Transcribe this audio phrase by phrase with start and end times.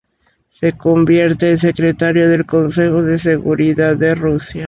[0.49, 4.59] Se convierte en secretario del Consejo de Seguridad de Rusia.